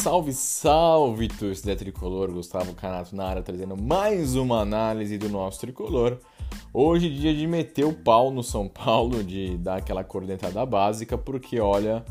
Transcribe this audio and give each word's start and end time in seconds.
Salve, 0.00 0.32
salve, 0.32 1.26
torcida 1.26 1.74
tricolor! 1.74 2.30
Gustavo 2.30 2.72
Canato 2.72 3.16
na 3.16 3.24
área 3.24 3.42
trazendo 3.42 3.76
mais 3.76 4.36
uma 4.36 4.60
análise 4.60 5.18
do 5.18 5.28
nosso 5.28 5.58
tricolor. 5.58 6.18
Hoje, 6.72 7.12
dia 7.12 7.34
de 7.34 7.44
meter 7.48 7.84
o 7.84 7.92
pau 7.92 8.30
no 8.30 8.44
São 8.44 8.68
Paulo, 8.68 9.24
de 9.24 9.58
dar 9.58 9.78
aquela 9.78 10.04
cornetada 10.04 10.64
básica, 10.64 11.18
porque 11.18 11.58
olha, 11.58 12.04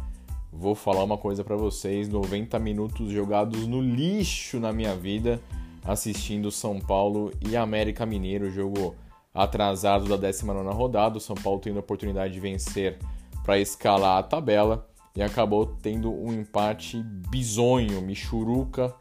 vou 0.51 0.75
falar 0.75 1.01
uma 1.01 1.17
coisa 1.17 1.45
para 1.45 1.55
vocês: 1.55 2.09
90 2.09 2.59
minutos 2.59 3.09
jogados 3.09 3.65
no 3.65 3.79
lixo 3.79 4.59
na 4.59 4.73
minha 4.73 4.93
vida, 4.93 5.41
assistindo 5.85 6.51
São 6.51 6.81
Paulo 6.81 7.31
e 7.49 7.55
América 7.55 8.05
Mineiro, 8.05 8.51
jogo 8.51 8.95
atrasado 9.33 10.09
da 10.09 10.17
19 10.17 10.75
rodada. 10.75 11.17
O 11.17 11.21
São 11.21 11.37
Paulo 11.37 11.61
tendo 11.61 11.77
a 11.77 11.79
oportunidade 11.79 12.33
de 12.33 12.39
vencer 12.41 12.99
para 13.45 13.57
escalar 13.57 14.17
a 14.17 14.23
tabela 14.23 14.85
e 15.17 15.23
acabou 15.23 15.65
tendo 15.65 16.13
um 16.13 16.31
empate 16.31 17.01
bizonho, 17.01 17.99
michuruca, 18.03 18.93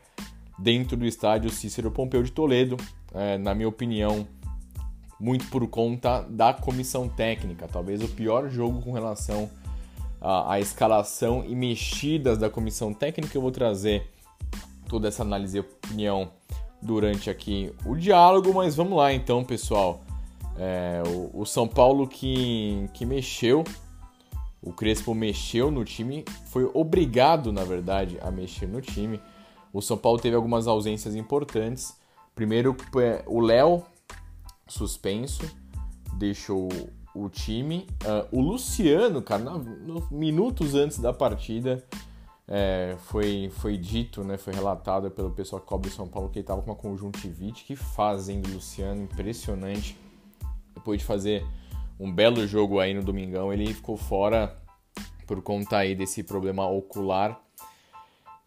dentro 0.58 0.96
do 0.96 1.04
estádio 1.04 1.50
Cícero 1.50 1.90
Pompeu 1.90 2.22
de 2.22 2.32
Toledo, 2.32 2.78
é, 3.12 3.36
na 3.36 3.54
minha 3.54 3.68
opinião, 3.68 4.26
muito 5.20 5.46
por 5.48 5.68
conta 5.68 6.22
da 6.22 6.54
comissão 6.54 7.06
técnica. 7.06 7.68
Talvez 7.70 8.02
o 8.02 8.08
pior 8.08 8.48
jogo 8.48 8.80
com 8.80 8.92
relação 8.92 9.50
à, 10.18 10.54
à 10.54 10.58
escalação 10.58 11.44
e 11.46 11.54
mexidas 11.54 12.38
da 12.38 12.48
comissão 12.48 12.94
técnica. 12.94 13.36
Eu 13.36 13.42
vou 13.42 13.50
trazer 13.50 14.10
toda 14.88 15.08
essa 15.08 15.22
análise 15.22 15.58
e 15.58 15.60
opinião 15.60 16.30
durante 16.80 17.28
aqui 17.28 17.74
o 17.84 17.94
diálogo, 17.94 18.54
mas 18.54 18.74
vamos 18.74 18.96
lá 18.96 19.12
então, 19.12 19.44
pessoal. 19.44 20.00
É, 20.58 21.02
o, 21.06 21.42
o 21.42 21.44
São 21.44 21.68
Paulo 21.68 22.08
que, 22.08 22.88
que 22.94 23.04
mexeu 23.04 23.64
o 24.66 24.72
Crespo 24.72 25.14
mexeu 25.14 25.70
no 25.70 25.84
time, 25.84 26.24
foi 26.46 26.68
obrigado, 26.74 27.52
na 27.52 27.62
verdade, 27.62 28.18
a 28.20 28.32
mexer 28.32 28.66
no 28.66 28.80
time. 28.80 29.20
O 29.72 29.80
São 29.80 29.96
Paulo 29.96 30.18
teve 30.18 30.34
algumas 30.34 30.66
ausências 30.66 31.14
importantes. 31.14 31.96
Primeiro, 32.34 32.76
é, 33.00 33.22
o 33.28 33.38
Léo, 33.38 33.84
suspenso, 34.66 35.48
deixou 36.18 36.68
o 37.14 37.28
time. 37.28 37.86
Uh, 38.02 38.38
o 38.38 38.40
Luciano, 38.40 39.22
cara, 39.22 39.44
no, 39.44 39.58
no, 39.60 40.08
minutos 40.10 40.74
antes 40.74 40.98
da 40.98 41.12
partida, 41.12 41.84
é, 42.48 42.96
foi, 42.98 43.48
foi 43.52 43.76
dito, 43.76 44.24
né, 44.24 44.36
foi 44.36 44.52
relatado 44.52 45.12
pelo 45.12 45.30
pessoal 45.30 45.62
que 45.62 45.68
cobre 45.68 45.90
o 45.90 45.92
São 45.92 46.08
Paulo 46.08 46.28
que 46.28 46.40
ele 46.40 46.42
estava 46.42 46.60
com 46.60 46.72
uma 46.72 46.76
conjuntivite. 46.76 47.64
Que 47.64 47.76
fazem 47.76 48.40
do 48.40 48.52
Luciano, 48.52 49.04
impressionante. 49.04 49.96
Depois 50.74 50.98
de 50.98 51.04
fazer 51.04 51.46
um 52.00 52.12
belo 52.12 52.44
jogo 52.48 52.80
aí 52.80 52.92
no 52.92 53.04
domingão, 53.04 53.52
ele 53.52 53.72
ficou 53.72 53.96
fora 53.96 54.65
por 55.26 55.42
conta 55.42 55.78
aí 55.78 55.94
desse 55.94 56.22
problema 56.22 56.66
ocular. 56.68 57.40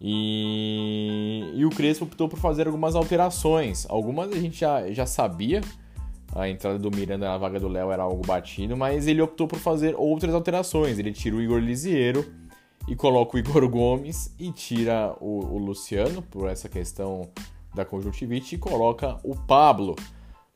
E, 0.01 1.51
e 1.55 1.65
o 1.65 1.69
Crespo 1.69 2.05
optou 2.05 2.29
por 2.29 2.39
fazer 2.39 2.67
algumas 2.67 2.95
alterações. 2.95 3.85
Algumas 3.89 4.31
a 4.31 4.39
gente 4.39 4.59
já, 4.59 4.89
já 4.91 5.05
sabia, 5.05 5.61
a 6.33 6.47
entrada 6.47 6.79
do 6.79 6.89
Miranda 6.89 7.27
na 7.27 7.37
vaga 7.37 7.59
do 7.59 7.67
Léo 7.67 7.91
era 7.91 8.03
algo 8.03 8.25
batido, 8.25 8.77
mas 8.77 9.07
ele 9.07 9.21
optou 9.21 9.47
por 9.47 9.59
fazer 9.59 9.95
outras 9.97 10.33
alterações. 10.33 10.99
Ele 10.99 11.11
tira 11.11 11.35
o 11.35 11.41
Igor 11.41 11.59
Lisiero 11.59 12.25
e 12.87 12.95
coloca 12.95 13.35
o 13.35 13.39
Igor 13.39 13.67
Gomes 13.69 14.33
e 14.39 14.51
tira 14.51 15.15
o, 15.19 15.45
o 15.45 15.57
Luciano 15.57 16.21
por 16.21 16.47
essa 16.47 16.69
questão 16.69 17.29
da 17.73 17.83
conjuntivite 17.83 18.55
e 18.55 18.57
coloca 18.57 19.19
o 19.23 19.35
Pablo. 19.35 19.95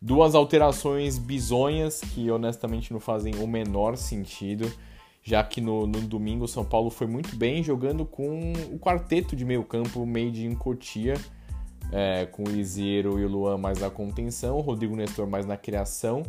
Duas 0.02 0.36
alterações 0.36 1.18
bizonhas 1.18 2.02
que 2.02 2.30
honestamente 2.30 2.92
não 2.92 3.00
fazem 3.00 3.36
o 3.36 3.48
menor 3.48 3.96
sentido, 3.98 4.72
já 5.24 5.44
que 5.44 5.62
no, 5.62 5.88
no 5.88 6.02
domingo 6.02 6.46
o 6.46 6.48
São 6.48 6.66
Paulo 6.66 6.90
foi 6.90 7.08
muito 7.08 7.36
bem 7.36 7.64
jogando 7.64 8.06
com 8.06 8.54
o 8.72 8.78
quarteto 8.78 9.36
de 9.36 9.46
meio 9.46 9.64
campo 9.64 10.06
made 10.06 10.46
in 10.46 10.54
Cotia, 10.54 11.14
é, 11.92 12.26
com 12.26 12.44
o 12.44 12.50
Lisieiro 12.50 13.20
e 13.20 13.26
o 13.26 13.30
Luan 13.30 13.58
mais 13.58 13.80
na 13.80 13.90
contenção, 13.90 14.58
o 14.58 14.62
Rodrigo 14.62 14.96
Nestor 14.96 15.28
mais 15.28 15.46
na 15.46 15.56
criação 15.56 16.24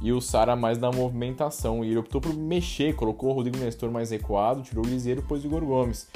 e 0.00 0.12
o 0.12 0.20
Sara 0.20 0.56
mais 0.56 0.78
na 0.78 0.90
movimentação. 0.90 1.84
E 1.84 1.88
ele 1.88 1.98
optou 1.98 2.20
por 2.20 2.32
mexer, 2.34 2.94
colocou 2.94 3.30
o 3.30 3.32
Rodrigo 3.34 3.58
Nestor 3.58 3.90
mais 3.90 4.10
recuado, 4.10 4.62
tirou 4.62 4.84
o 4.84 4.88
Lisieiro, 4.88 5.22
pôs 5.22 5.44
o 5.44 5.46
Igor 5.46 5.64
Gomes. 5.64 6.08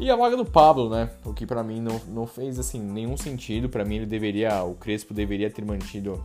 E 0.00 0.10
a 0.10 0.16
vaga 0.16 0.36
do 0.36 0.44
Pablo, 0.44 0.88
né? 0.88 1.10
O 1.24 1.32
que 1.32 1.46
para 1.46 1.62
mim 1.62 1.80
não, 1.80 2.00
não 2.08 2.26
fez 2.26 2.58
assim 2.58 2.80
nenhum 2.80 3.16
sentido. 3.16 3.68
Para 3.68 3.84
mim 3.84 3.96
ele 3.96 4.06
deveria, 4.06 4.64
o 4.64 4.74
Crespo 4.74 5.14
deveria 5.14 5.50
ter 5.50 5.64
mantido 5.64 6.24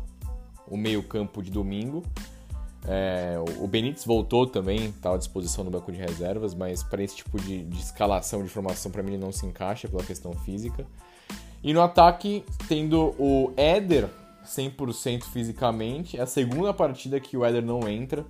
o 0.66 0.78
meio 0.78 1.04
campo 1.04 1.44
de 1.44 1.52
domingo. 1.52 2.04
É, 2.88 3.36
o 3.59 3.68
Benítez 3.68 4.06
voltou 4.06 4.48
também, 4.48 4.86
está 4.86 5.14
à 5.14 5.18
disposição 5.18 5.64
no 5.64 5.70
banco 5.70 5.92
de 5.92 5.98
reservas, 5.98 6.56
mas 6.56 6.81
para 6.81 7.03
esse 7.03 7.18
tipo 7.18 7.38
de, 7.40 7.64
de 7.64 7.80
escalação 7.80 8.42
de 8.42 8.50
formação 8.50 8.90
para 8.90 9.03
mim 9.03 9.14
ele 9.14 9.22
não 9.22 9.31
se 9.31 9.46
encaixa 9.46 9.90
pela 9.90 10.03
questão 10.03 10.31
física. 10.34 10.86
E 11.62 11.74
no 11.74 11.81
ataque, 11.81 12.46
tendo 12.70 13.14
o 13.20 13.52
Éder 13.58 14.08
100% 14.46 15.24
fisicamente, 15.24 16.18
é 16.18 16.22
a 16.22 16.25
segunda 16.25 16.74
partida 16.74 17.20
que 17.20 17.36
o 17.36 17.44
Éder 17.44 17.66
não 17.66 17.88
entra, 17.90 18.25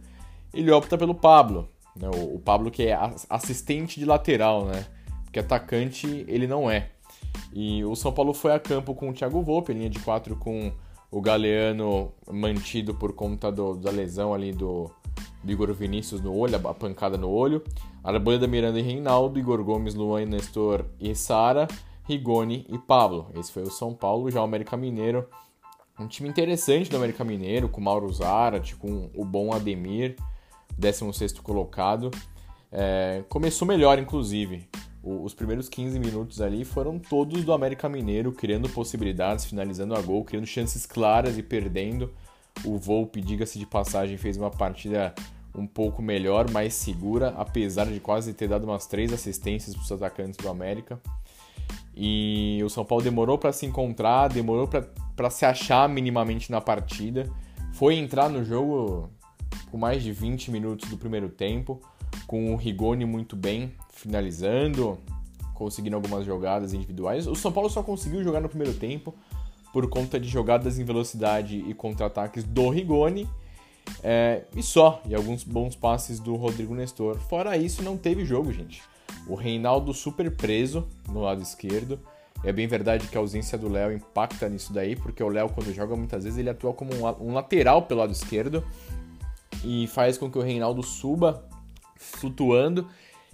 ele 0.52 0.72
opta 0.72 0.98
pelo 0.98 1.14
Pablo. 1.14 1.70
Né? 1.96 2.10
O, 2.16 2.36
o 2.36 2.40
Pablo 2.40 2.72
que 2.72 2.88
é 2.88 2.98
assistente 3.30 4.00
de 4.00 4.06
lateral, 4.06 4.66
né? 4.66 4.86
Porque 5.24 5.40
atacante 5.40 6.26
ele 6.28 6.48
não 6.48 6.70
é. 6.70 6.90
E 7.54 7.84
o 7.86 7.96
São 7.96 8.12
Paulo 8.12 8.34
foi 8.34 8.54
a 8.54 8.60
campo 8.60 8.96
com 8.96 9.10
o 9.10 9.14
Thiago 9.14 9.42
Volpe, 9.44 9.74
linha 9.74 9.90
de 9.90 10.00
quatro 10.00 10.36
com 10.36 10.72
o 11.10 11.22
Galeano 11.22 12.12
mantido 12.32 12.94
por 12.94 13.14
conta 13.14 13.52
do, 13.52 13.76
da 13.76 13.92
lesão 13.92 14.34
ali 14.34 14.52
do, 14.52 14.92
do, 15.44 15.52
Igor 15.52 15.74
Vinícius 15.74 16.22
no 16.22 16.36
olho, 16.36 16.56
a 16.56 16.74
pancada 16.74 17.18
no 17.18 17.30
olho. 17.30 17.64
Arboleda, 18.04 18.48
Miranda 18.48 18.80
e 18.80 18.84
Reinaldo, 18.84 19.40
Igor 19.40 19.64
Gomes, 19.64 19.96
Luan, 19.96 20.26
Nestor 20.26 20.86
e 21.00 21.14
Sara, 21.16 21.68
Rigoni 22.04 22.66
e 22.70 22.78
Pablo. 22.78 23.28
Esse 23.36 23.52
foi 23.52 23.64
o 23.64 23.72
São 23.72 23.94
Paulo, 23.94 24.32
já 24.32 24.42
o 24.42 24.44
América 24.44 24.78
Mineiro. 24.78 25.28
Um 26.00 26.08
time 26.08 26.30
interessante 26.30 26.90
do 26.90 26.98
América 26.98 27.24
Mineiro, 27.24 27.68
com 27.68 27.82
Mauro 27.82 28.12
Zarate, 28.14 28.76
com 28.76 29.10
o 29.16 29.26
bom 29.26 29.52
Ademir, 29.52 30.16
16 30.78 31.40
colocado. 31.40 32.12
É, 32.72 33.24
começou 33.28 33.68
melhor, 33.68 33.98
inclusive. 33.98 34.70
Os 35.10 35.34
primeiros 35.34 35.70
15 35.70 35.98
minutos 36.00 36.42
ali 36.42 36.66
foram 36.66 37.00
todos 37.00 37.46
do 37.46 37.54
América 37.54 37.88
Mineiro, 37.88 38.34
criando 38.34 38.68
possibilidades, 38.68 39.46
finalizando 39.46 39.96
a 39.96 40.02
gol, 40.02 40.26
criando 40.26 40.46
chances 40.46 40.86
claras 40.86 41.38
e 41.38 41.44
perdendo. 41.44 42.14
O 42.66 42.78
Volpe, 42.78 43.22
diga-se 43.22 43.58
de 43.58 43.66
passagem, 43.66 44.18
fez 44.18 44.36
uma 44.36 44.52
partida 44.52 45.16
um 45.56 45.66
pouco 45.66 46.02
melhor, 46.02 46.52
mais 46.52 46.74
segura, 46.74 47.34
apesar 47.38 47.86
de 47.86 48.02
quase 48.02 48.34
ter 48.34 48.50
dado 48.50 48.66
umas 48.66 48.86
três 48.86 49.14
assistências 49.14 49.74
para 49.74 49.84
os 49.84 49.92
atacantes 49.94 50.36
do 50.36 50.50
América. 50.50 51.00
E 51.96 52.62
o 52.66 52.70
São 52.70 52.84
Paulo 52.84 53.02
demorou 53.02 53.38
para 53.38 53.54
se 53.54 53.66
encontrar, 53.66 54.28
demorou 54.28 54.68
para 54.68 55.30
se 55.30 55.46
achar 55.46 55.88
minimamente 55.88 56.52
na 56.52 56.60
partida. 56.60 57.32
Foi 57.72 57.96
entrar 57.96 58.30
no 58.30 58.44
jogo 58.44 59.10
com 59.72 59.78
mais 59.78 60.04
de 60.04 60.12
20 60.12 60.52
minutos 60.52 60.90
do 60.90 60.98
primeiro 60.98 61.30
tempo 61.30 61.80
com 62.26 62.54
o 62.54 62.58
Rigoni 62.58 63.06
muito 63.06 63.36
bem 63.38 63.74
finalizando, 63.98 64.98
conseguindo 65.54 65.96
algumas 65.96 66.26
jogadas 66.26 66.74
individuais. 66.74 67.28
O 67.28 67.36
São 67.36 67.52
Paulo 67.52 67.70
só 67.70 67.82
conseguiu 67.82 68.24
jogar 68.24 68.40
no 68.40 68.48
primeiro 68.48 68.74
tempo 68.74 69.14
por 69.74 69.90
conta 69.90 70.20
de 70.20 70.30
jogadas 70.30 70.80
em 70.80 70.84
velocidade 70.84 71.64
e 71.68 71.74
contra-ataques 71.74 72.44
do 72.44 72.70
Rigoni. 72.70 73.28
É, 74.04 74.44
e 74.56 74.62
só, 74.62 75.02
e 75.06 75.16
alguns 75.16 75.44
bons 75.44 75.76
passes 75.76 76.20
do 76.20 76.36
Rodrigo 76.36 76.76
Nestor. 76.76 77.18
Fora 77.18 77.58
isso, 77.58 77.82
não 77.82 77.98
teve 77.98 78.24
jogo, 78.24 78.52
gente. 78.52 78.82
O 79.28 79.36
Reinaldo 79.36 79.94
super 79.94 80.30
preso 80.36 80.88
no 81.10 81.22
lado 81.22 81.42
esquerdo. 81.42 82.00
É 82.44 82.52
bem 82.52 82.68
verdade 82.68 83.08
que 83.08 83.18
a 83.18 83.20
ausência 83.20 83.58
do 83.58 83.68
Léo 83.68 83.92
impacta 83.92 84.48
nisso 84.48 84.72
daí, 84.72 84.96
porque 84.96 85.24
o 85.24 85.30
Léo, 85.30 85.50
quando 85.50 85.74
joga, 85.74 85.96
muitas 85.96 86.24
vezes 86.24 86.38
ele 86.38 86.50
atua 86.50 86.72
como 86.72 86.92
um, 86.94 87.30
um 87.30 87.34
lateral 87.34 87.82
pelo 87.82 88.02
lado 88.02 88.12
esquerdo 88.12 88.64
e 89.64 89.88
faz 89.88 90.18
com 90.18 90.30
que 90.30 90.38
o 90.38 90.42
Reinaldo 90.42 90.84
suba 90.84 91.44
flutuando 91.96 92.88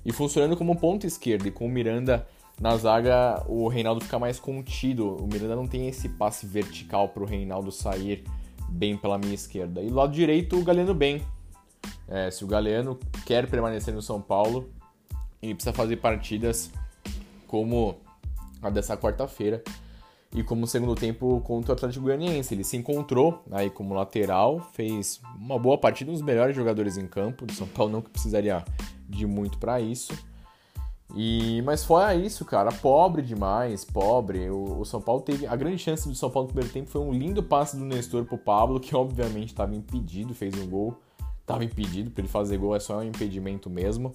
e 0.06 0.12
funcionando 0.12 0.58
como 0.58 0.76
ponto 0.76 1.06
esquerdo 1.06 1.48
e 1.48 1.52
com 1.52 1.66
o 1.66 1.70
Miranda 1.70 2.28
na 2.60 2.76
zaga 2.78 3.44
o 3.48 3.68
Reinaldo 3.68 4.02
fica 4.04 4.20
mais 4.20 4.40
contido. 4.40 5.16
O 5.16 5.28
Miranda 5.28 5.56
não 5.56 5.68
tem 5.68 5.88
esse 5.88 6.10
passe 6.10 6.46
vertical 6.46 7.10
para 7.10 7.24
o 7.24 7.26
Reinaldo 7.26 7.72
sair 7.72 8.24
bem 8.70 8.98
pela 8.98 9.18
minha 9.18 9.34
esquerda. 9.34 9.82
E 9.82 9.88
do 9.88 9.96
lado 9.96 10.14
direito, 10.14 10.58
o 10.58 10.64
Galeno 10.64 10.94
bem. 10.94 11.22
É, 12.08 12.30
se 12.30 12.44
o 12.44 12.48
Galeno 12.48 13.00
quer 13.26 13.50
permanecer 13.50 13.94
no 13.94 14.02
São 14.02 14.22
Paulo, 14.22 14.70
ele 15.42 15.56
precisa 15.56 15.74
fazer 15.74 15.98
partidas 15.98 16.72
como 17.48 17.98
a 18.62 18.70
dessa 18.70 18.96
quarta-feira 18.98 19.64
e 20.34 20.42
como 20.44 20.66
segundo 20.66 20.96
tempo 20.96 21.42
contra 21.42 21.72
o 21.72 21.76
Atlético 21.76 22.06
Goianiense. 22.06 22.54
Ele 22.54 22.64
se 22.64 22.78
encontrou 22.78 23.44
aí 23.52 23.70
como 23.70 23.94
lateral, 23.94 24.60
fez 24.74 25.22
uma 25.38 25.60
boa 25.60 25.78
partida, 25.78 26.10
um 26.10 26.14
dos 26.14 26.24
melhores 26.24 26.56
jogadores 26.56 26.98
em 26.98 27.08
campo 27.08 27.46
do 27.46 27.54
São 27.54 27.68
Paulo, 27.68 27.92
não 27.92 28.02
precisaria 28.02 28.64
de 29.08 29.26
muito 29.26 29.58
para 29.58 29.80
isso. 29.80 30.14
E, 31.16 31.62
mas 31.62 31.84
fora 31.84 32.16
isso, 32.16 32.44
cara, 32.44 32.72
pobre 32.72 33.22
demais, 33.22 33.86
pobre. 33.86 34.50
O, 34.50 34.80
o, 34.80 34.86
São 34.86 35.00
Paulo 35.00 35.22
teve. 35.22 35.46
A 35.46 35.56
grande 35.56 35.78
chance 35.78 36.08
do 36.08 36.16
São 36.16 36.30
Paulo 36.30 36.48
no 36.48 36.54
primeiro 36.54 36.74
tempo 36.74 36.90
foi 36.90 37.02
um 37.02 37.12
lindo 37.12 37.44
passe 37.44 37.78
do 37.78 37.86
Nestor 37.86 38.26
pro 38.26 38.38
Pablo, 38.38 38.80
que 38.80 38.96
obviamente 38.96 39.50
estava 39.50 39.76
impedido, 39.76 40.34
fez 40.34 40.56
um 40.56 40.68
gol. 40.68 41.00
Estava 41.42 41.64
impedido, 41.66 42.10
para 42.10 42.22
ele 42.22 42.30
fazer 42.30 42.58
gol 42.58 42.74
é 42.74 42.80
só 42.80 43.00
um 43.00 43.04
impedimento 43.04 43.70
mesmo. 43.70 44.14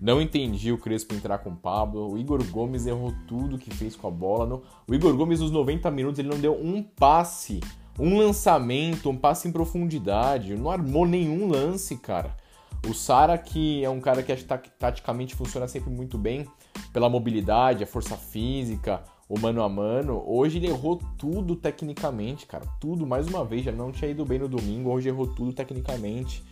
Não 0.00 0.22
entendi 0.22 0.70
o 0.70 0.78
Crespo 0.78 1.12
entrar 1.12 1.38
com 1.38 1.50
o 1.50 1.56
Pablo. 1.56 2.12
O 2.12 2.16
Igor 2.16 2.42
Gomes 2.50 2.86
errou 2.86 3.12
tudo 3.26 3.58
que 3.58 3.74
fez 3.74 3.96
com 3.96 4.06
a 4.06 4.10
bola. 4.10 4.46
No... 4.46 4.62
O 4.88 4.94
Igor 4.94 5.14
Gomes, 5.16 5.40
nos 5.40 5.50
90 5.50 5.90
minutos, 5.90 6.20
ele 6.20 6.28
não 6.28 6.38
deu 6.38 6.54
um 6.54 6.80
passe, 6.80 7.58
um 7.98 8.16
lançamento, 8.16 9.10
um 9.10 9.16
passe 9.16 9.48
em 9.48 9.52
profundidade. 9.52 10.54
Não 10.54 10.70
armou 10.70 11.04
nenhum 11.04 11.48
lance, 11.48 11.96
cara. 11.96 12.36
O 12.86 12.94
Sara, 12.94 13.36
que 13.36 13.84
é 13.84 13.90
um 13.90 14.00
cara 14.00 14.22
que 14.22 14.32
acho 14.32 14.44
que 14.44 14.70
taticamente 14.70 15.34
funciona 15.34 15.66
sempre 15.66 15.90
muito 15.90 16.16
bem 16.16 16.46
pela 16.92 17.08
mobilidade, 17.08 17.84
a 17.84 17.86
força 17.86 18.16
física, 18.16 19.02
o 19.28 19.38
mano 19.38 19.62
a 19.62 19.68
mano. 19.68 20.22
Hoje 20.26 20.58
ele 20.58 20.68
errou 20.68 21.00
tudo 21.18 21.54
tecnicamente, 21.56 22.46
cara. 22.46 22.64
Tudo, 22.80 23.06
mais 23.06 23.26
uma 23.26 23.44
vez, 23.44 23.64
já 23.64 23.72
não 23.72 23.92
tinha 23.92 24.10
ido 24.10 24.24
bem 24.24 24.38
no 24.38 24.48
domingo, 24.48 24.90
hoje 24.90 25.08
errou 25.08 25.26
tudo 25.26 25.52
tecnicamente. 25.52 26.44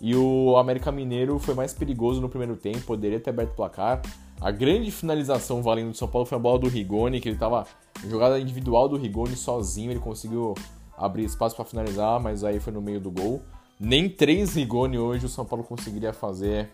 E 0.00 0.14
o 0.14 0.56
América 0.56 0.92
Mineiro 0.92 1.38
foi 1.38 1.54
mais 1.54 1.72
perigoso 1.72 2.20
no 2.20 2.28
primeiro 2.28 2.56
tempo, 2.56 2.80
poderia 2.82 3.20
ter 3.20 3.30
aberto 3.30 3.52
o 3.52 3.56
placar. 3.56 4.02
A 4.40 4.50
grande 4.50 4.90
finalização 4.90 5.62
valendo 5.62 5.90
do 5.90 5.96
São 5.96 6.08
Paulo 6.08 6.26
foi 6.26 6.36
a 6.36 6.40
bola 6.40 6.58
do 6.58 6.68
Rigoni, 6.68 7.20
que 7.20 7.28
ele 7.28 7.38
tava 7.38 7.64
jogada 8.08 8.38
individual 8.38 8.88
do 8.88 8.96
Rigoni 8.96 9.36
sozinho, 9.36 9.90
ele 9.92 10.00
conseguiu 10.00 10.54
abrir 10.96 11.24
espaço 11.24 11.54
para 11.56 11.64
finalizar, 11.64 12.20
mas 12.20 12.44
aí 12.44 12.60
foi 12.60 12.72
no 12.72 12.82
meio 12.82 13.00
do 13.00 13.10
gol 13.10 13.42
nem 13.82 14.08
três 14.08 14.54
Rigoni 14.54 14.96
hoje 14.96 15.26
o 15.26 15.28
São 15.28 15.44
Paulo 15.44 15.64
conseguiria 15.64 16.12
fazer 16.12 16.70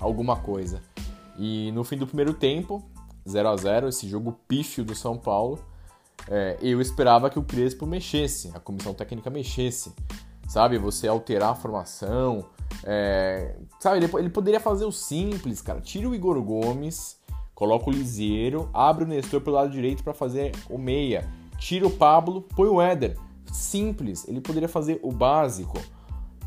alguma 0.00 0.36
coisa. 0.36 0.82
E 1.38 1.70
no 1.72 1.84
fim 1.84 1.98
do 1.98 2.06
primeiro 2.06 2.32
tempo, 2.32 2.82
0 3.28 3.48
a 3.50 3.56
0 3.56 3.88
esse 3.88 4.08
jogo 4.08 4.32
pífio 4.48 4.82
do 4.82 4.94
São 4.94 5.18
Paulo, 5.18 5.58
é, 6.26 6.56
eu 6.62 6.80
esperava 6.80 7.28
que 7.28 7.38
o 7.38 7.42
Crespo 7.42 7.86
mexesse, 7.86 8.50
a 8.54 8.58
comissão 8.58 8.94
técnica 8.94 9.28
mexesse, 9.28 9.92
sabe? 10.48 10.78
Você 10.78 11.06
alterar 11.06 11.50
a 11.50 11.54
formação, 11.54 12.46
é, 12.84 13.54
sabe? 13.78 13.98
Ele, 13.98 14.10
ele, 14.16 14.30
poderia 14.30 14.60
fazer 14.60 14.86
o 14.86 14.92
simples, 14.92 15.60
cara. 15.60 15.82
Tira 15.82 16.08
o 16.08 16.14
Igor 16.14 16.40
Gomes, 16.42 17.18
coloca 17.54 17.90
o 17.90 17.92
Lisieiro, 17.92 18.70
abre 18.72 19.04
o 19.04 19.06
Nestor 19.06 19.42
pelo 19.42 19.56
lado 19.56 19.70
direito 19.70 20.02
para 20.02 20.14
fazer 20.14 20.52
o 20.70 20.78
meia, 20.78 21.30
tira 21.58 21.86
o 21.86 21.90
Pablo, 21.90 22.40
põe 22.56 22.68
o 22.68 22.80
Éder. 22.80 23.18
Simples, 23.52 24.26
ele 24.26 24.40
poderia 24.40 24.68
fazer 24.68 25.00
o 25.02 25.12
básico 25.12 25.78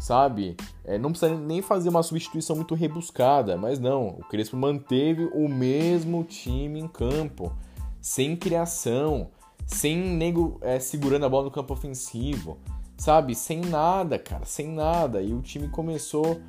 sabe? 0.04 0.58
É, 0.84 0.98
não 0.98 1.12
precisa 1.12 1.34
nem 1.34 1.62
fazer 1.62 1.88
uma 1.88 2.04
substituição 2.04 2.58
muito 2.58 2.76
rebuscada, 2.76 3.56
mas 3.56 3.80
não. 3.80 4.10
O 4.10 4.26
Crespo 4.26 4.58
manteve 4.58 5.30
o 5.34 5.48
mesmo 5.48 6.26
time 6.26 6.78
em 6.82 6.90
campo, 6.90 7.54
sem 8.02 8.36
criação, 8.36 9.30
sem 9.66 9.96
nego 9.98 10.60
é, 10.62 10.78
segurando 10.78 11.26
a 11.26 11.30
bola 11.30 11.46
no 11.46 11.52
campo 11.52 11.72
ofensivo, 11.72 12.58
sabe? 12.98 13.34
Sem 13.34 13.62
nada, 13.62 14.20
cara, 14.20 14.44
sem 14.44 14.68
nada. 14.68 15.22
E 15.22 15.34
o 15.34 15.42
time 15.42 15.70
começou. 15.70 16.42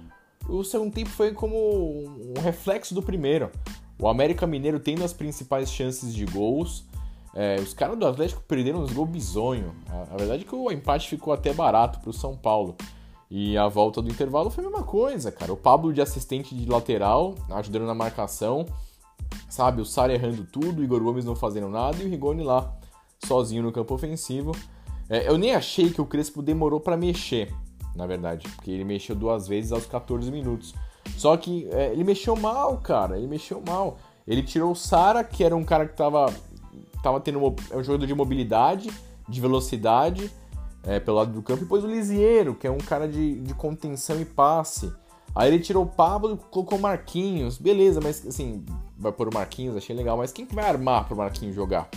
O 0.49 0.65
segundo 0.65 0.93
tempo 0.93 1.11
foi 1.11 1.33
como 1.33 1.57
um 1.57 2.41
reflexo 2.43 2.93
do 2.93 3.03
primeiro. 3.05 3.53
O 4.01 4.09
América 4.09 4.49
Mineiro 4.49 4.81
tendo 4.81 5.05
as 5.05 5.13
principais 5.13 5.71
chances 5.71 6.13
de 6.13 6.27
gols. 6.27 6.89
É, 7.33 7.55
os 7.61 7.73
caras 7.73 7.97
do 7.97 8.05
Atlético 8.05 8.43
perderam 8.49 8.83
os 8.83 8.93
gols 8.93 9.11
bizonho. 9.11 9.77
A, 9.89 10.15
a 10.15 10.17
verdade 10.17 10.43
é 10.43 10.45
que 10.45 10.57
o 10.57 10.73
empate 10.73 11.09
ficou 11.09 11.33
até 11.33 11.55
barato 11.55 12.01
para 12.01 12.11
o 12.11 12.13
São 12.13 12.37
Paulo. 12.37 12.77
E 13.31 13.57
a 13.57 13.69
volta 13.69 14.03
do 14.03 14.11
intervalo 14.11 14.51
foi 14.51 14.65
a 14.65 14.69
mesma 14.69 14.85
coisa, 14.85 15.33
cara. 15.33 15.53
O 15.53 15.57
Pablo 15.57 15.93
de 15.93 16.01
assistente 16.01 16.55
de 16.55 16.69
lateral, 16.69 17.35
ajudando 17.51 17.87
na 17.87 17.95
marcação, 17.95 18.67
sabe? 19.49 19.81
O 19.81 19.85
Sara 19.85 20.13
errando 20.13 20.45
tudo, 20.45 20.81
o 20.81 20.85
Igor 20.85 21.03
Gomes 21.03 21.25
não 21.25 21.35
fazendo 21.35 21.69
nada 21.69 21.97
e 22.03 22.07
o 22.07 22.09
Rigoni 22.09 22.43
lá, 22.43 22.73
sozinho 23.25 23.63
no 23.63 23.73
campo 23.73 23.95
ofensivo. 23.95 24.53
É, 25.09 25.29
eu 25.29 25.37
nem 25.37 25.55
achei 25.55 25.91
que 25.91 26.01
o 26.01 26.07
Crespo 26.07 26.43
demorou 26.43 26.81
para 26.81 26.97
mexer, 26.97 27.53
na 27.95 28.07
verdade, 28.07 28.49
porque 28.49 28.71
ele 28.71 28.85
mexeu 28.85 29.15
duas 29.15 29.47
vezes 29.47 29.73
aos 29.73 29.87
14 29.87 30.31
minutos. 30.31 30.75
Só 31.17 31.37
que 31.37 31.69
é, 31.73 31.93
ele 31.93 32.05
mexeu 32.05 32.35
mal, 32.37 32.79
cara, 32.79 33.19
ele 33.19 33.27
mexeu 33.27 33.63
mal. 33.67 33.99
Ele 34.27 34.43
tirou 34.43 34.73
o 34.73 34.77
Sara, 34.77 35.23
que 35.23 35.45
era 35.45 35.55
um 35.55 35.65
cara 35.65 35.87
que 35.87 35.95
tava, 35.95 36.33
tava 37.03 37.21
tendo 37.21 37.39
é 37.71 37.77
um 37.77 37.85
jogador 37.85 38.07
de 38.07 38.15
mobilidade, 38.15 38.91
de 39.29 39.41
velocidade 39.41 40.31
é, 40.87 41.01
pelo 41.01 41.19
lado 41.19 41.33
do 41.33 41.43
campo, 41.43 41.65
e 41.65 41.67
pôs 41.67 41.83
o 41.85 41.87
Lisieiro, 41.87 42.55
que 42.55 42.67
é 42.67 42.71
um 42.71 42.79
cara 42.79 43.09
de, 43.09 43.41
de 43.41 43.55
contenção 43.55 44.21
e 44.21 44.25
passe. 44.25 44.93
Aí 45.35 45.53
ele 45.53 45.59
tirou 45.59 45.85
o 45.85 45.87
Pablo 45.87 46.35
e 46.35 46.51
colocou 46.51 46.79
o 46.79 46.81
Marquinhos. 46.81 47.59
Beleza, 47.59 48.01
mas 48.01 48.25
assim, 48.27 48.65
vai 48.97 49.11
pôr 49.11 49.29
o 49.29 49.35
Marquinhos, 49.35 49.77
achei 49.77 49.95
legal. 49.95 50.17
Mas 50.17 50.33
quem 50.33 50.47
que 50.47 50.55
vai 50.55 50.65
armar 50.65 51.07
pro 51.07 51.17
Marquinhos 51.17 51.57
jogar? 51.57 51.89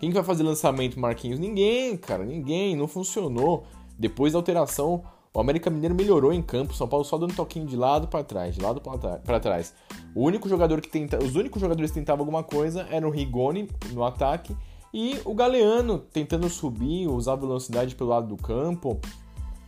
Quem 0.00 0.08
que 0.10 0.14
vai 0.14 0.24
fazer 0.24 0.42
lançamento 0.42 0.98
Marquinhos? 0.98 1.38
Ninguém, 1.38 1.96
cara, 1.96 2.24
ninguém. 2.24 2.74
Não 2.74 2.88
funcionou. 2.88 3.64
Depois 3.98 4.32
da 4.32 4.38
alteração, 4.38 5.02
o 5.34 5.40
América 5.40 5.68
Mineiro 5.68 5.94
melhorou 5.94 6.32
em 6.32 6.40
campo. 6.40 6.72
São 6.72 6.88
Paulo 6.88 7.04
só 7.04 7.18
dando 7.18 7.32
um 7.32 7.34
toquinho 7.34 7.66
de 7.66 7.76
lado 7.76 8.08
para 8.08 8.24
trás, 8.24 8.54
de 8.54 8.60
lado 8.62 8.80
para 8.80 9.40
trás. 9.40 9.74
O 10.14 10.24
único 10.24 10.48
jogador 10.48 10.80
que 10.80 10.88
tenta, 10.88 11.22
os 11.22 11.36
únicos 11.36 11.60
jogadores 11.60 11.90
que 11.90 11.98
tentavam 11.98 12.22
alguma 12.22 12.42
coisa 12.42 12.86
eram 12.90 13.08
o 13.08 13.12
Rigoni 13.12 13.68
no 13.92 14.02
ataque 14.02 14.56
e 15.00 15.20
o 15.24 15.32
Galeano 15.32 16.00
tentando 16.00 16.48
subir, 16.48 17.06
usar 17.06 17.36
velocidade 17.36 17.94
pelo 17.94 18.10
lado 18.10 18.26
do 18.26 18.36
campo. 18.36 18.98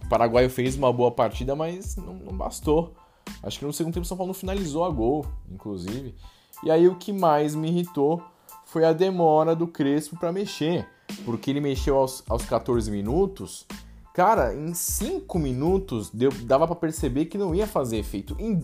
O 0.04 0.08
Paraguaio 0.08 0.50
fez 0.50 0.74
uma 0.74 0.92
boa 0.92 1.12
partida, 1.12 1.54
mas 1.54 1.94
não, 1.94 2.14
não 2.14 2.36
bastou. 2.36 2.94
Acho 3.40 3.60
que 3.60 3.64
no 3.64 3.72
segundo 3.72 3.94
tempo 3.94 4.04
o 4.04 4.08
São 4.08 4.16
Paulo 4.16 4.30
não 4.30 4.34
finalizou 4.34 4.84
a 4.84 4.90
gol, 4.90 5.24
inclusive. 5.48 6.16
E 6.64 6.70
aí 6.70 6.88
o 6.88 6.96
que 6.96 7.12
mais 7.12 7.54
me 7.54 7.68
irritou 7.68 8.20
foi 8.64 8.84
a 8.84 8.92
demora 8.92 9.54
do 9.54 9.68
Crespo 9.68 10.18
para 10.18 10.32
mexer. 10.32 10.88
Porque 11.24 11.48
ele 11.48 11.60
mexeu 11.60 11.96
aos, 11.96 12.24
aos 12.28 12.44
14 12.44 12.90
minutos. 12.90 13.68
Cara, 14.12 14.52
em 14.52 14.74
5 14.74 15.38
minutos 15.38 16.10
deu, 16.10 16.32
dava 16.42 16.66
para 16.66 16.74
perceber 16.74 17.26
que 17.26 17.38
não 17.38 17.54
ia 17.54 17.68
fazer 17.68 17.98
efeito. 17.98 18.34
Em, 18.36 18.60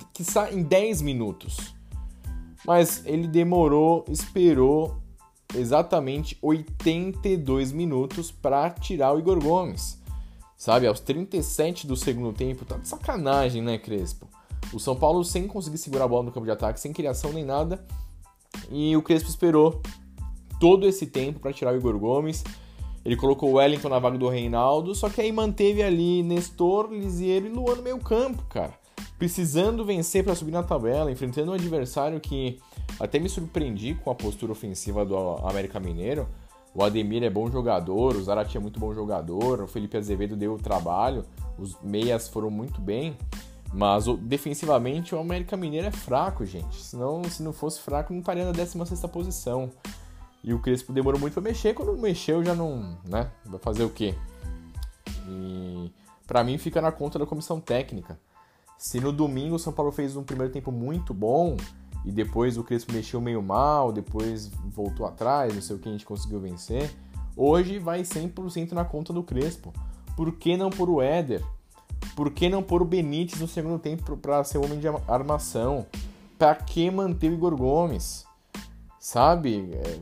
em 0.51 0.63
10 0.65 1.01
minutos. 1.01 1.77
Mas 2.67 3.07
ele 3.07 3.29
demorou, 3.29 4.05
esperou 4.09 5.06
exatamente 5.55 6.37
82 6.43 7.73
minutos 7.73 8.31
para 8.31 8.71
tirar 8.71 9.15
o 9.15 9.19
Igor 9.19 9.43
Gomes. 9.43 9.99
Sabe, 10.57 10.87
aos 10.87 11.01
37 11.01 11.87
do 11.87 11.97
segundo 11.97 12.33
tempo, 12.33 12.65
tá 12.65 12.79
de 12.79 12.89
sacanagem, 12.89 13.63
né, 13.63 13.77
Crespo? 13.77 14.27
O 14.73 14.81
São 14.81 14.97
Paulo 14.97 15.23
sem 15.23 15.47
conseguir 15.47 15.79
segurar 15.79 16.05
a 16.05 16.09
bola 16.09 16.25
no 16.25 16.33
campo 16.33 16.47
de 16.47 16.53
ataque, 16.53 16.81
sem 16.81 16.93
criação 16.93 17.33
nem 17.33 17.45
nada. 17.45 17.85
E 18.71 18.97
o 18.97 19.03
Crespo 19.03 19.29
esperou 19.29 19.83
todo 20.59 20.87
esse 20.87 21.07
tempo 21.07 21.41
para 21.41 21.53
tirar 21.53 21.75
o 21.75 21.77
Igor 21.77 21.99
Gomes. 21.99 22.43
Ele 23.05 23.17
colocou 23.17 23.51
o 23.51 23.55
Wellington 23.55 23.89
na 23.89 23.99
vaga 23.99 24.19
do 24.19 24.29
Reinaldo, 24.29 24.95
só 24.95 25.09
que 25.09 25.21
aí 25.21 25.31
manteve 25.31 25.83
ali 25.83 26.23
Nestor, 26.23 26.91
Lisieiro 26.91 27.47
e 27.47 27.51
Luan 27.51 27.77
no 27.77 27.83
meio 27.83 27.99
campo, 27.99 28.43
cara. 28.49 28.75
Precisando 29.19 29.85
vencer 29.85 30.23
para 30.23 30.35
subir 30.35 30.53
na 30.53 30.63
tabela, 30.63 31.11
enfrentando 31.11 31.51
um 31.51 31.55
adversário 31.55 32.21
que 32.21 32.61
até 33.01 33.19
me 33.19 33.29
surpreendi 33.29 33.95
com 33.95 34.11
a 34.11 34.15
postura 34.15 34.53
ofensiva 34.53 35.05
do 35.05 35.17
América 35.47 35.81
Mineiro. 35.81 36.29
O 36.75 36.85
Ademir 36.85 37.23
é 37.23 37.31
bom 37.31 37.51
jogador, 37.51 38.15
o 38.15 38.23
Zarate 38.23 38.57
é 38.57 38.61
muito 38.61 38.79
bom 38.79 38.93
jogador, 38.93 39.63
o 39.63 39.67
Felipe 39.67 39.97
Azevedo 39.97 40.37
deu 40.37 40.53
o 40.53 40.59
trabalho, 40.59 41.25
os 41.59 41.75
meias 41.83 42.29
foram 42.29 42.51
muito 42.51 42.83
bem, 42.83 43.17
mas 43.73 44.05
defensivamente 44.21 45.15
o 45.15 45.19
América 45.19 45.57
Mineiro 45.57 45.87
é 45.87 45.91
fraco, 45.91 46.45
gente. 46.45 46.83
Senão, 46.83 47.25
se 47.25 47.43
não 47.43 47.53
fosse 47.53 47.81
fraco, 47.81 48.13
não 48.13 48.21
estaria 48.21 48.45
na 48.45 48.53
16 48.53 49.01
posição. 49.07 49.71
E 50.45 50.53
o 50.53 50.61
Crespo 50.61 50.93
demorou 50.93 51.19
muito 51.19 51.33
para 51.33 51.43
mexer, 51.43 51.75
quando 51.75 51.97
mexeu 51.97 52.45
já 52.45 52.55
não, 52.55 52.99
né? 53.09 53.31
Vai 53.47 53.59
fazer 53.59 53.85
o 53.85 53.91
quê? 53.91 54.15
E 55.29 55.91
para 56.27 56.45
mim 56.45 56.59
fica 56.59 56.81
na 56.81 56.93
conta 56.93 57.19
da 57.19 57.27
comissão 57.27 57.59
técnica. 57.59 58.21
Se 58.79 59.01
no 59.01 59.13
domingo 59.13 59.57
o 59.57 59.59
São 59.59 59.73
Paulo 59.73 59.91
fez 59.91 60.17
um 60.17 60.23
primeiro 60.23 60.53
tempo 60.53 60.71
muito 60.71 61.15
bom, 61.15 61.57
e 62.05 62.13
depois 62.13 62.57
o 62.57 62.63
Crespo 62.63 62.93
mexeu 62.93 63.21
meio 63.21 63.43
mal, 63.43 63.93
depois 63.93 64.49
voltou 64.65 65.07
atrás, 65.07 65.53
não 65.53 65.61
sei 65.61 65.75
o 65.75 65.79
que 65.79 65.89
a 65.89 65.93
gente 65.93 66.07
conseguiu 66.07 66.39
vencer. 66.39 66.95
Hoje 67.37 67.79
vai 67.79 68.03
100% 68.03 68.73
na 68.73 68.85
conta 68.85 69.13
do 69.13 69.23
Crespo. 69.23 69.73
Por 70.17 70.33
que 70.33 70.57
não 70.57 70.71
pôr 70.71 70.89
o 70.89 71.03
Éder? 71.03 71.45
Por 72.15 72.31
que 72.31 72.49
não 72.49 72.63
pôr 72.63 72.81
o 72.81 72.85
Benítez 72.85 73.41
no 73.41 73.49
segundo 73.49 73.79
tempo 73.79 74.17
para 74.17 74.43
ser 74.45 74.59
homem 74.59 74.79
de 74.79 74.87
armação? 75.09 75.85
Para 76.39 76.55
que 76.55 76.91
manter 76.91 77.31
o 77.31 77.35
Igor 77.35 77.57
Gomes? 77.57 78.25
Sabe? 79.01 79.71
É, 79.73 79.99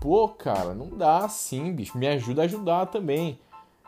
pô, 0.00 0.28
cara, 0.28 0.74
não 0.74 0.88
dá 0.88 1.24
assim, 1.24 1.72
bicho. 1.72 1.96
Me 1.96 2.06
ajuda 2.08 2.42
a 2.42 2.44
ajudar 2.44 2.86
também. 2.86 3.38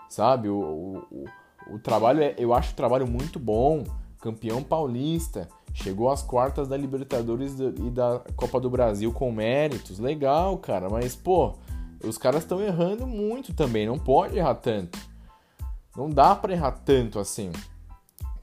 Sabe? 0.09 0.49
O, 0.49 1.05
o, 1.11 1.25
o 1.71 1.79
trabalho, 1.79 2.23
é, 2.23 2.35
eu 2.39 2.55
acho 2.55 2.73
o 2.73 2.77
trabalho 2.77 3.07
muito 3.07 3.39
bom. 3.39 3.85
Campeão 4.21 4.63
paulista. 4.63 5.49
Chegou 5.75 6.11
às 6.11 6.23
quartas 6.23 6.67
da 6.67 6.77
Libertadores 6.77 7.59
e 7.61 7.91
da 7.91 8.21
Copa 8.35 8.59
do 8.59 8.69
Brasil 8.69 9.13
com 9.13 9.31
méritos. 9.31 9.99
Legal, 9.99 10.59
cara. 10.59 10.89
Mas, 10.89 11.15
pô, 11.15 11.55
os 12.03 12.19
caras 12.19 12.43
estão 12.43 12.61
errando 12.61 13.07
muito 13.07 13.53
também. 13.55 13.87
Não 13.87 13.99
pode 13.99 14.37
errar 14.37 14.55
tanto. 14.57 14.99
Não 15.97 16.09
dá 16.09 16.35
para 16.35 16.53
errar 16.53 16.73
tanto 16.73 17.19
assim. 17.19 17.51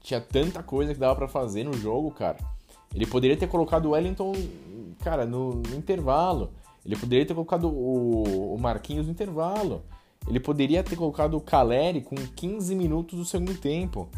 Tinha 0.00 0.20
tanta 0.20 0.62
coisa 0.62 0.94
que 0.94 1.00
dava 1.00 1.16
para 1.16 1.28
fazer 1.28 1.64
no 1.64 1.72
jogo, 1.72 2.10
cara. 2.10 2.38
Ele 2.94 3.06
poderia 3.06 3.36
ter 3.36 3.48
colocado 3.48 3.86
o 3.86 3.90
Wellington, 3.90 4.32
cara, 5.02 5.26
no, 5.26 5.56
no 5.56 5.74
intervalo. 5.74 6.50
Ele 6.84 6.96
poderia 6.96 7.26
ter 7.26 7.34
colocado 7.34 7.68
o, 7.68 8.54
o, 8.54 8.58
Marquinhos 8.58 9.06
no 9.06 9.12
intervalo. 9.12 9.82
Ele 10.28 10.38
poderia 10.38 10.82
ter 10.84 10.96
colocado 10.96 11.36
o 11.36 11.40
Caleri 11.40 12.00
com 12.00 12.14
15 12.14 12.74
minutos 12.74 13.18
do 13.18 13.24
segundo 13.24 13.54
tempo. 13.54 14.08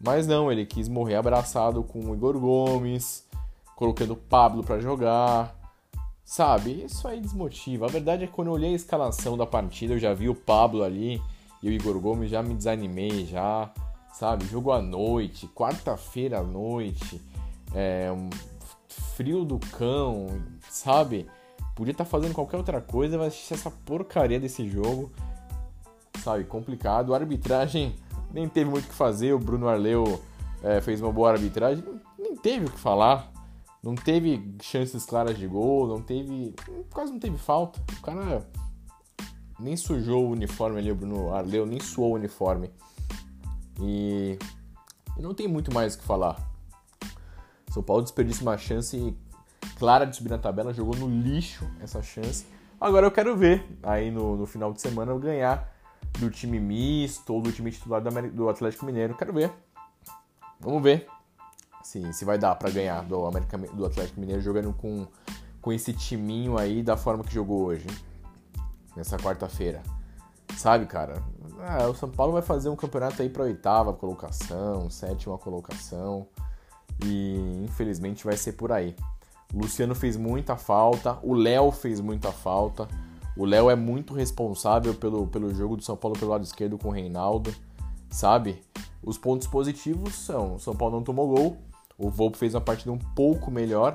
Mas 0.00 0.26
não, 0.26 0.50
ele 0.50 0.66
quis 0.66 0.88
morrer 0.88 1.16
abraçado 1.16 1.82
com 1.82 2.00
o 2.00 2.14
Igor 2.14 2.38
Gomes, 2.38 3.26
colocando 3.76 4.12
o 4.12 4.16
Pablo 4.16 4.62
para 4.62 4.80
jogar. 4.80 5.54
Sabe, 6.24 6.84
isso 6.84 7.06
aí 7.06 7.20
desmotiva. 7.20 7.86
A 7.86 7.88
verdade 7.88 8.24
é 8.24 8.26
que 8.26 8.32
quando 8.32 8.48
eu 8.48 8.54
olhei 8.54 8.72
a 8.72 8.76
escalação 8.76 9.36
da 9.36 9.46
partida, 9.46 9.94
eu 9.94 9.98
já 9.98 10.14
vi 10.14 10.28
o 10.28 10.34
Pablo 10.34 10.82
ali 10.82 11.20
e 11.62 11.68
o 11.68 11.72
Igor 11.72 11.98
Gomes, 12.00 12.30
já 12.30 12.42
me 12.42 12.54
desanimei 12.54 13.26
já, 13.26 13.70
sabe? 14.12 14.46
Jogo 14.46 14.72
à 14.72 14.80
noite, 14.80 15.46
quarta-feira 15.48 16.40
à 16.40 16.42
noite, 16.42 17.20
é, 17.74 18.10
um 18.10 18.30
frio 18.88 19.44
do 19.44 19.58
cão, 19.58 20.42
sabe? 20.68 21.26
Podia 21.74 21.92
estar 21.92 22.04
tá 22.04 22.10
fazendo 22.10 22.34
qualquer 22.34 22.56
outra 22.56 22.80
coisa, 22.80 23.18
mas 23.18 23.48
essa 23.50 23.70
porcaria 23.70 24.38
desse 24.38 24.68
jogo, 24.68 25.12
sabe? 26.22 26.44
Complicado. 26.44 27.14
A 27.14 27.18
arbitragem 27.18 27.94
nem 28.34 28.48
teve 28.48 28.68
muito 28.68 28.84
o 28.84 28.88
que 28.88 28.94
fazer. 28.94 29.32
O 29.32 29.38
Bruno 29.38 29.68
Arleu 29.68 30.20
é, 30.62 30.80
fez 30.80 31.00
uma 31.00 31.12
boa 31.12 31.30
arbitragem, 31.30 31.84
nem 32.18 32.36
teve 32.36 32.66
o 32.66 32.70
que 32.70 32.78
falar. 32.78 33.32
Não 33.80 33.94
teve 33.94 34.56
chances 34.60 35.04
claras 35.06 35.38
de 35.38 35.46
gol, 35.46 35.86
não 35.86 36.02
teve. 36.02 36.54
Quase 36.92 37.12
não 37.12 37.20
teve 37.20 37.38
falta. 37.38 37.80
O 37.98 38.02
cara 38.02 38.46
nem 39.60 39.76
sujou 39.76 40.26
o 40.26 40.30
uniforme 40.32 40.78
ali, 40.78 40.90
o 40.90 40.96
Bruno 40.96 41.32
Arleu 41.32 41.64
nem 41.64 41.78
suou 41.78 42.12
o 42.12 42.14
uniforme. 42.16 42.70
E, 43.80 44.36
e 45.16 45.22
não 45.22 45.32
tem 45.32 45.46
muito 45.46 45.72
mais 45.72 45.94
o 45.94 45.98
que 45.98 46.04
falar. 46.04 46.36
São 47.70 47.82
Paulo 47.82 48.02
desperdiça 48.02 48.42
uma 48.42 48.58
chance 48.58 49.16
clara 49.78 50.04
de 50.04 50.16
subir 50.16 50.30
na 50.30 50.38
tabela, 50.38 50.72
jogou 50.72 50.96
no 50.96 51.08
lixo 51.08 51.68
essa 51.80 52.02
chance. 52.02 52.46
Agora 52.80 53.06
eu 53.06 53.10
quero 53.10 53.36
ver 53.36 53.64
aí 53.82 54.10
no, 54.10 54.36
no 54.36 54.46
final 54.46 54.72
de 54.72 54.80
semana 54.80 55.12
eu 55.12 55.18
ganhar 55.18 55.73
do 56.18 56.30
time 56.30 56.60
misto 56.60 57.32
ou 57.34 57.42
do 57.42 57.52
time 57.52 57.70
titular 57.70 58.02
do 58.02 58.48
Atlético 58.48 58.86
Mineiro. 58.86 59.14
Quero 59.14 59.32
ver. 59.32 59.52
Vamos 60.60 60.82
ver 60.82 61.06
se, 61.84 62.12
se 62.12 62.24
vai 62.24 62.38
dar 62.38 62.54
para 62.56 62.70
ganhar 62.70 63.04
do, 63.04 63.26
América, 63.26 63.58
do 63.58 63.84
Atlético 63.84 64.18
Mineiro 64.18 64.40
jogando 64.40 64.72
com, 64.72 65.06
com 65.60 65.72
esse 65.72 65.92
timinho 65.92 66.58
aí 66.58 66.82
da 66.82 66.96
forma 66.96 67.22
que 67.22 67.32
jogou 67.32 67.66
hoje, 67.66 67.86
nessa 68.96 69.16
quarta-feira. 69.18 69.82
Sabe, 70.56 70.86
cara? 70.86 71.22
Ah, 71.60 71.88
o 71.88 71.94
São 71.94 72.08
Paulo 72.10 72.32
vai 72.32 72.42
fazer 72.42 72.68
um 72.68 72.76
campeonato 72.76 73.20
aí 73.20 73.28
para 73.28 73.44
oitava 73.44 73.92
colocação, 73.92 74.88
sétima 74.88 75.36
colocação 75.36 76.26
e 77.04 77.62
infelizmente 77.64 78.24
vai 78.24 78.36
ser 78.36 78.52
por 78.52 78.72
aí. 78.72 78.96
Luciano 79.52 79.94
fez 79.94 80.16
muita 80.16 80.56
falta, 80.56 81.18
o 81.22 81.34
Léo 81.34 81.70
fez 81.70 82.00
muita 82.00 82.32
falta. 82.32 82.88
O 83.36 83.44
Léo 83.44 83.68
é 83.68 83.74
muito 83.74 84.14
responsável 84.14 84.94
pelo, 84.94 85.26
pelo 85.26 85.52
jogo 85.54 85.76
do 85.76 85.82
São 85.82 85.96
Paulo 85.96 86.18
pelo 86.18 86.30
lado 86.30 86.44
esquerdo 86.44 86.78
com 86.78 86.88
o 86.88 86.92
Reinaldo, 86.92 87.54
sabe? 88.08 88.62
Os 89.02 89.18
pontos 89.18 89.46
positivos 89.46 90.14
são: 90.14 90.54
o 90.54 90.60
São 90.60 90.74
Paulo 90.74 90.96
não 90.96 91.02
tomou 91.02 91.34
gol, 91.34 91.56
o 91.98 92.08
Volpe 92.08 92.38
fez 92.38 92.54
uma 92.54 92.60
partida 92.60 92.92
um 92.92 92.98
pouco 92.98 93.50
melhor, 93.50 93.94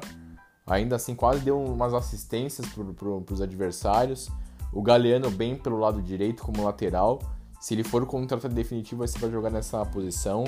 ainda 0.67 0.97
assim 0.97 1.15
quase 1.15 1.39
deu 1.39 1.61
umas 1.61 1.93
assistências 1.93 2.67
para 2.67 2.83
pro, 2.93 3.23
os 3.31 3.41
adversários. 3.41 4.29
O 4.71 4.81
Galeano 4.81 5.31
bem 5.31 5.55
pelo 5.55 5.79
lado 5.79 6.01
direito 6.01 6.43
como 6.43 6.63
lateral. 6.63 7.19
Se 7.59 7.73
ele 7.73 7.83
for 7.83 8.03
o 8.03 8.05
contrato 8.05 8.47
definitivo, 8.47 8.99
vai 8.99 9.07
ser 9.07 9.19
para 9.19 9.29
jogar 9.29 9.49
nessa 9.49 9.83
posição. 9.85 10.43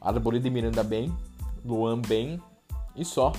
Arboleda 0.00 0.46
e 0.46 0.50
Miranda 0.50 0.84
bem, 0.84 1.12
Luan 1.64 2.00
bem 2.00 2.40
e 2.94 3.04
só. 3.04 3.32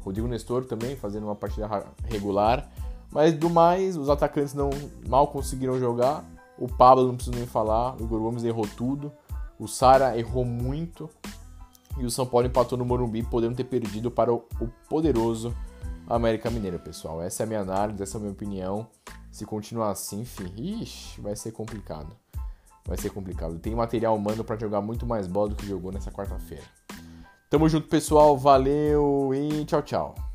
Rodrigo 0.00 0.28
Nestor 0.28 0.64
também 0.64 0.96
fazendo 0.96 1.24
uma 1.24 1.34
partida 1.34 1.68
regular. 2.04 2.70
Mas 3.12 3.34
do 3.34 3.50
mais, 3.50 3.96
os 3.96 4.08
atacantes 4.08 4.54
não 4.54 4.70
mal 5.06 5.28
conseguiram 5.28 5.78
jogar. 5.78 6.24
O 6.58 6.66
Pablo 6.66 7.06
não 7.06 7.14
preciso 7.14 7.36
nem 7.36 7.46
falar. 7.46 7.94
O 8.00 8.04
Igor 8.04 8.20
Gomes 8.20 8.42
errou 8.42 8.66
tudo. 8.76 9.12
O 9.58 9.68
Sara 9.68 10.18
errou 10.18 10.44
muito. 10.44 11.08
E 11.98 12.06
o 12.06 12.10
São 12.10 12.26
Paulo 12.26 12.46
empatou 12.46 12.78
no 12.78 12.86
Morumbi, 12.86 13.22
podendo 13.22 13.54
ter 13.54 13.64
perdido 13.64 14.10
para 14.10 14.32
o, 14.32 14.42
poderoso 14.88 15.54
América 16.08 16.50
Mineiro, 16.50 16.78
pessoal. 16.78 17.20
Essa 17.20 17.42
é 17.42 17.44
a 17.44 17.46
minha 17.46 17.60
análise, 17.60 18.02
essa 18.02 18.16
é 18.16 18.18
a 18.18 18.20
minha 18.20 18.32
opinião. 18.32 18.86
Se 19.30 19.44
continuar 19.44 19.90
assim, 19.90 20.24
fi, 20.24 20.50
ixi, 20.56 21.20
vai 21.20 21.36
ser 21.36 21.52
complicado. 21.52 22.16
Vai 22.86 22.96
ser 22.96 23.10
complicado. 23.10 23.58
Tem 23.58 23.74
material 23.74 24.16
humano 24.16 24.42
para 24.42 24.58
jogar 24.58 24.80
muito 24.80 25.06
mais 25.06 25.26
bola 25.26 25.50
do 25.50 25.54
que 25.54 25.66
jogou 25.66 25.92
nessa 25.92 26.10
quarta-feira. 26.10 26.64
Tamo 27.50 27.68
junto, 27.68 27.88
pessoal. 27.88 28.36
Valeu 28.38 29.32
e 29.34 29.64
tchau, 29.66 29.82
tchau. 29.82 30.31